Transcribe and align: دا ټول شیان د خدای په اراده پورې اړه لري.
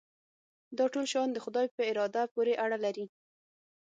دا 0.77 0.85
ټول 0.93 1.05
شیان 1.11 1.29
د 1.33 1.37
خدای 1.45 1.65
په 1.75 1.81
اراده 1.89 2.23
پورې 2.33 2.53
اړه 2.63 2.77
لري. 2.85 3.05